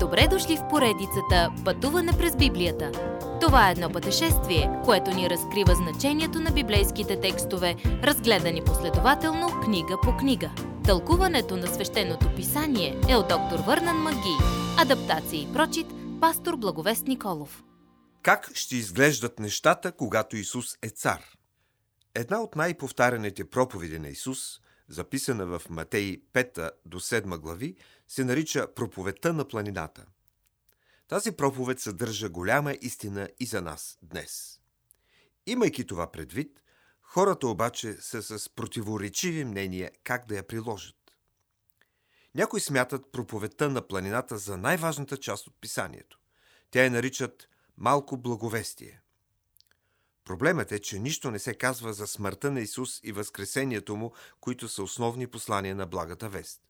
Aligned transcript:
Добре 0.00 0.28
дошли 0.30 0.56
в 0.56 0.68
поредицата 0.70 1.52
Пътуване 1.64 2.12
през 2.18 2.36
Библията. 2.36 2.92
Това 3.40 3.68
е 3.68 3.72
едно 3.72 3.90
пътешествие, 3.90 4.70
което 4.84 5.10
ни 5.10 5.30
разкрива 5.30 5.74
значението 5.74 6.40
на 6.40 6.50
библейските 6.50 7.20
текстове, 7.20 7.76
разгледани 7.84 8.64
последователно 8.64 9.60
книга 9.64 9.96
по 10.02 10.16
книга. 10.16 10.50
Тълкуването 10.84 11.56
на 11.56 11.66
свещеното 11.66 12.34
писание 12.36 13.00
е 13.08 13.16
от 13.16 13.28
доктор 13.28 13.58
Върнан 13.58 13.96
Маги. 13.96 14.36
Адаптация 14.78 15.42
и 15.42 15.52
прочит, 15.52 15.86
пастор 16.20 16.56
Благовест 16.56 17.06
Николов. 17.06 17.64
Как 18.22 18.50
ще 18.54 18.76
изглеждат 18.76 19.38
нещата, 19.38 19.92
когато 19.92 20.36
Исус 20.36 20.66
е 20.82 20.88
цар? 20.88 21.24
Една 22.14 22.40
от 22.40 22.56
най-повтарените 22.56 23.50
проповеди 23.50 23.98
на 23.98 24.08
Исус, 24.08 24.38
записана 24.88 25.58
в 25.58 25.70
Матей 25.70 26.22
5 26.32 26.70
до 26.86 27.00
7 27.00 27.38
глави, 27.38 27.76
се 28.08 28.24
нарича 28.24 28.74
Проповедта 28.74 29.32
на 29.32 29.48
планината. 29.48 30.06
Тази 31.08 31.32
проповед 31.32 31.80
съдържа 31.80 32.28
голяма 32.28 32.72
истина 32.72 33.28
и 33.40 33.46
за 33.46 33.62
нас 33.62 33.98
днес. 34.02 34.60
Имайки 35.46 35.86
това 35.86 36.10
предвид, 36.10 36.62
хората 37.02 37.48
обаче 37.48 37.92
са 37.92 38.22
с 38.22 38.48
противоречиви 38.48 39.44
мнения 39.44 39.90
как 40.04 40.26
да 40.26 40.36
я 40.36 40.46
приложат. 40.46 40.94
Някои 42.34 42.60
смятат 42.60 43.12
проповедта 43.12 43.70
на 43.70 43.86
планината 43.86 44.38
за 44.38 44.56
най-важната 44.56 45.16
част 45.16 45.46
от 45.46 45.60
писанието. 45.60 46.18
Тя 46.70 46.84
я 46.84 46.90
наричат 46.90 47.48
малко 47.76 48.16
благовестие. 48.16 49.00
Проблемът 50.28 50.72
е, 50.72 50.78
че 50.78 50.98
нищо 50.98 51.30
не 51.30 51.38
се 51.38 51.54
казва 51.54 51.92
за 51.92 52.06
смъртта 52.06 52.50
на 52.50 52.60
Исус 52.60 53.00
и 53.02 53.12
възкресението 53.12 53.96
му, 53.96 54.12
които 54.40 54.68
са 54.68 54.82
основни 54.82 55.26
послания 55.26 55.76
на 55.76 55.86
благата 55.86 56.28
вест. 56.28 56.60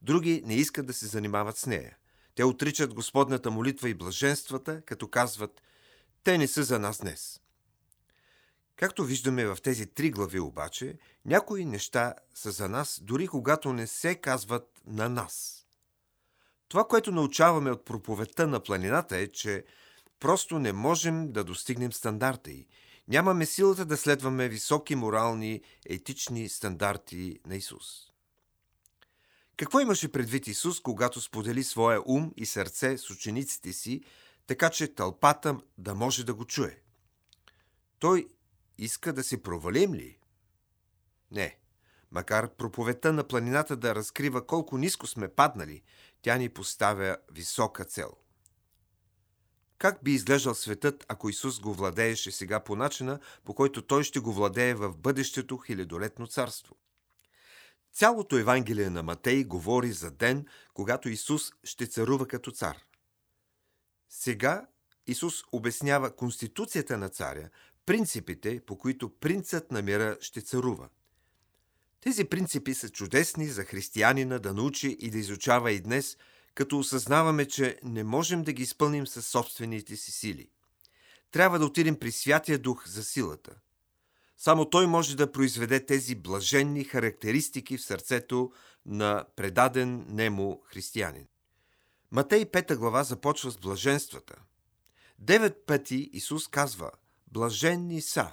Други 0.00 0.42
не 0.46 0.54
искат 0.54 0.86
да 0.86 0.92
се 0.92 1.06
занимават 1.06 1.56
с 1.56 1.66
нея. 1.66 1.96
Те 2.34 2.44
отричат 2.44 2.94
Господната 2.94 3.50
молитва 3.50 3.88
и 3.88 3.94
блаженствата, 3.94 4.82
като 4.86 5.08
казват 5.08 5.62
«Те 6.24 6.38
не 6.38 6.48
са 6.48 6.62
за 6.62 6.78
нас 6.78 6.98
днес». 6.98 7.40
Както 8.76 9.04
виждаме 9.04 9.46
в 9.46 9.58
тези 9.62 9.86
три 9.86 10.10
глави 10.10 10.40
обаче, 10.40 10.98
някои 11.24 11.64
неща 11.64 12.14
са 12.34 12.50
за 12.50 12.68
нас, 12.68 13.00
дори 13.02 13.28
когато 13.28 13.72
не 13.72 13.86
се 13.86 14.14
казват 14.14 14.68
на 14.86 15.08
нас. 15.08 15.66
Това, 16.68 16.88
което 16.88 17.12
научаваме 17.12 17.70
от 17.70 17.84
проповедта 17.84 18.46
на 18.46 18.60
планината 18.60 19.16
е, 19.16 19.28
че 19.28 19.64
просто 20.22 20.58
не 20.58 20.72
можем 20.72 21.32
да 21.32 21.44
достигнем 21.44 21.92
стандарта 21.92 22.50
й. 22.50 22.66
Нямаме 23.08 23.46
силата 23.46 23.84
да 23.84 23.96
следваме 23.96 24.48
високи 24.48 24.94
морални, 24.94 25.60
етични 25.86 26.48
стандарти 26.48 27.40
на 27.46 27.56
Исус. 27.56 28.12
Какво 29.56 29.80
имаше 29.80 30.12
предвид 30.12 30.46
Исус, 30.46 30.80
когато 30.80 31.20
сподели 31.20 31.64
своя 31.64 32.02
ум 32.06 32.32
и 32.36 32.46
сърце 32.46 32.98
с 32.98 33.10
учениците 33.10 33.72
си, 33.72 34.02
така 34.46 34.70
че 34.70 34.94
тълпата 34.94 35.56
да 35.78 35.94
може 35.94 36.24
да 36.24 36.34
го 36.34 36.44
чуе? 36.44 36.82
Той 37.98 38.28
иска 38.78 39.12
да 39.12 39.22
се 39.22 39.42
провалим 39.42 39.94
ли? 39.94 40.18
Не. 41.30 41.58
Макар 42.10 42.54
проповедта 42.54 43.12
на 43.12 43.28
планината 43.28 43.76
да 43.76 43.94
разкрива 43.94 44.46
колко 44.46 44.78
ниско 44.78 45.06
сме 45.06 45.28
паднали, 45.28 45.82
тя 46.22 46.36
ни 46.36 46.48
поставя 46.48 47.16
висока 47.32 47.84
цел. 47.84 48.21
Как 49.82 50.04
би 50.04 50.12
изглеждал 50.12 50.54
светът, 50.54 51.04
ако 51.08 51.28
Исус 51.28 51.60
го 51.60 51.74
владееше 51.74 52.30
сега 52.30 52.60
по 52.60 52.76
начина, 52.76 53.18
по 53.44 53.54
който 53.54 53.82
той 53.82 54.04
ще 54.04 54.20
го 54.20 54.32
владее 54.32 54.74
в 54.74 54.96
бъдещето 54.96 55.58
хилядолетно 55.58 56.26
царство? 56.26 56.76
Цялото 57.92 58.38
Евангелие 58.38 58.90
на 58.90 59.02
Матей 59.02 59.44
говори 59.44 59.92
за 59.92 60.10
ден, 60.10 60.46
когато 60.74 61.08
Исус 61.08 61.52
ще 61.64 61.86
царува 61.86 62.28
като 62.28 62.50
цар. 62.50 62.76
Сега 64.08 64.66
Исус 65.06 65.42
обяснява 65.52 66.16
конституцията 66.16 66.98
на 66.98 67.08
царя, 67.08 67.50
принципите, 67.86 68.60
по 68.66 68.78
които 68.78 69.08
принцът 69.08 69.70
на 69.70 69.82
мира 69.82 70.16
ще 70.20 70.40
царува. 70.40 70.88
Тези 72.00 72.24
принципи 72.24 72.74
са 72.74 72.88
чудесни 72.88 73.46
за 73.46 73.64
християнина 73.64 74.38
да 74.38 74.52
научи 74.52 74.96
и 75.00 75.10
да 75.10 75.18
изучава 75.18 75.72
и 75.72 75.80
днес, 75.80 76.16
като 76.54 76.78
осъзнаваме, 76.78 77.46
че 77.46 77.78
не 77.82 78.04
можем 78.04 78.42
да 78.42 78.52
ги 78.52 78.62
изпълним 78.62 79.06
със 79.06 79.26
собствените 79.26 79.96
си 79.96 80.12
сили. 80.12 80.50
Трябва 81.30 81.58
да 81.58 81.66
отидем 81.66 81.98
при 81.98 82.12
Святия 82.12 82.58
Дух 82.58 82.88
за 82.88 83.04
силата– 83.04 83.52
само 84.42 84.70
той 84.70 84.86
може 84.86 85.16
да 85.16 85.32
произведе 85.32 85.86
тези 85.86 86.14
блаженни 86.14 86.84
характеристики 86.84 87.76
в 87.78 87.84
сърцето 87.84 88.52
на 88.86 89.24
предаден 89.36 90.04
нему 90.08 90.60
християнин. 90.64 91.26
Матей 92.10 92.44
5 92.44 92.76
глава 92.76 93.04
започва 93.04 93.50
с 93.50 93.58
блаженствата. 93.58 94.34
Девет 95.18 95.66
пъти 95.66 96.10
Исус 96.12 96.48
казва 96.48 96.90
«блаженни 97.32 98.00
са» 98.00 98.32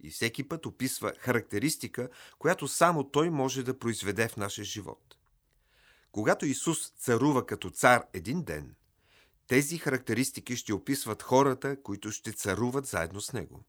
и 0.00 0.10
всеки 0.10 0.48
път 0.48 0.66
описва 0.66 1.12
характеристика, 1.18 2.08
която 2.38 2.68
само 2.68 3.10
Той 3.10 3.30
може 3.30 3.62
да 3.62 3.78
произведе 3.78 4.28
в 4.28 4.36
нашия 4.36 4.64
живот. 4.64 5.15
Когато 6.16 6.46
Исус 6.46 6.90
царува 6.90 7.46
като 7.46 7.70
цар 7.70 8.04
един 8.12 8.42
ден, 8.42 8.74
тези 9.46 9.78
характеристики 9.78 10.56
ще 10.56 10.74
описват 10.74 11.22
хората, 11.22 11.82
които 11.82 12.10
ще 12.10 12.32
царуват 12.32 12.86
заедно 12.86 13.20
с 13.20 13.32
Него. 13.32 13.64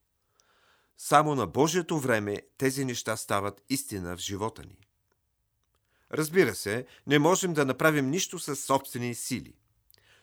Само 0.97 1.35
на 1.35 1.47
Божието 1.47 1.99
време 1.99 2.41
тези 2.57 2.85
неща 2.85 3.17
стават 3.17 3.63
истина 3.69 4.17
в 4.17 4.19
живота 4.19 4.61
ни. 4.63 4.77
Разбира 6.11 6.55
се, 6.55 6.85
не 7.07 7.19
можем 7.19 7.53
да 7.53 7.65
направим 7.65 8.09
нищо 8.09 8.39
със 8.39 8.63
собствени 8.63 9.15
сили. 9.15 9.53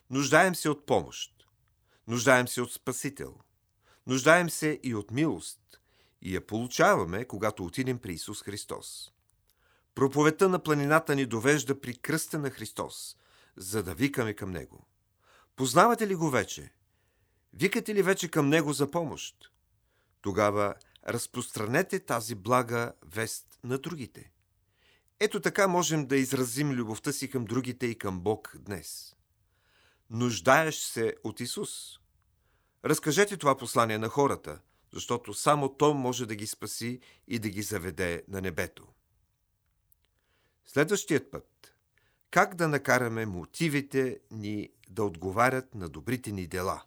Нуждаем 0.09 0.55
се 0.55 0.69
от 0.69 0.85
помощ. 0.85 1.47
Нуждаем 2.07 2.47
се 2.47 2.61
от 2.61 2.73
Спасител. 2.73 3.35
Нуждаем 4.07 4.49
се 4.49 4.79
и 4.83 4.95
от 4.95 5.11
милост. 5.11 5.79
И 6.21 6.35
я 6.35 6.47
получаваме, 6.47 7.25
когато 7.25 7.65
отидем 7.65 7.99
при 7.99 8.13
Исус 8.13 8.43
Христос. 8.43 9.14
Проповедта 9.95 10.49
на 10.49 10.59
планината 10.59 11.15
ни 11.15 11.25
довежда 11.25 11.81
при 11.81 11.95
кръста 11.95 12.39
на 12.39 12.49
Христос, 12.49 13.17
за 13.57 13.83
да 13.83 13.93
викаме 13.93 14.33
към 14.33 14.51
Него. 14.51 14.87
Познавате 15.55 16.07
ли 16.07 16.15
го 16.15 16.29
вече? 16.29 16.73
Викате 17.53 17.95
ли 17.95 18.01
вече 18.01 18.31
към 18.31 18.49
Него 18.49 18.73
за 18.73 18.91
помощ? 18.91 19.51
Тогава 20.21 20.73
разпространете 21.07 21.99
тази 21.99 22.35
блага 22.35 22.93
вест 23.05 23.59
на 23.63 23.77
другите. 23.77 24.31
Ето 25.19 25.39
така 25.39 25.67
можем 25.67 26.07
да 26.07 26.17
изразим 26.17 26.71
любовта 26.71 27.11
си 27.11 27.29
към 27.29 27.45
другите 27.45 27.85
и 27.85 27.97
към 27.97 28.19
Бог 28.19 28.55
днес. 28.59 29.15
Нуждаеш 30.09 30.75
се 30.75 31.15
от 31.23 31.39
Исус. 31.39 31.99
Разкажете 32.85 33.37
това 33.37 33.57
послание 33.57 33.97
на 33.97 34.09
хората, 34.09 34.59
защото 34.93 35.33
само 35.33 35.69
Той 35.69 35.93
може 35.93 36.25
да 36.25 36.35
ги 36.35 36.47
спаси 36.47 36.99
и 37.27 37.39
да 37.39 37.49
ги 37.49 37.61
заведе 37.61 38.23
на 38.27 38.41
небето. 38.41 38.87
Следващият 40.65 41.31
път. 41.31 41.45
Как 42.31 42.55
да 42.55 42.67
накараме 42.67 43.25
мотивите 43.25 44.19
ни 44.31 44.69
да 44.89 45.03
отговарят 45.03 45.75
на 45.75 45.89
добрите 45.89 46.31
ни 46.31 46.47
дела? 46.47 46.81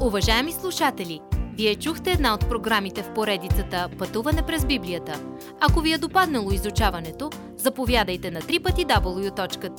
Уважаеми 0.00 0.52
слушатели! 0.52 1.20
Вие 1.54 1.76
чухте 1.76 2.10
една 2.10 2.34
от 2.34 2.48
програмите 2.48 3.02
в 3.02 3.14
поредицата 3.14 3.88
Пътуване 3.98 4.46
през 4.46 4.66
Библията. 4.66 5.24
Ако 5.60 5.80
ви 5.80 5.92
е 5.92 5.98
допаднало 5.98 6.52
изучаването, 6.52 7.30
заповядайте 7.56 8.30
на 8.30 8.40
www.ttb.bible, 8.40 9.76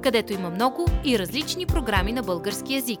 където 0.00 0.32
има 0.32 0.50
много 0.50 0.86
и 1.04 1.18
различни 1.18 1.66
програми 1.66 2.12
на 2.12 2.22
български 2.22 2.74
язик. 2.74 3.00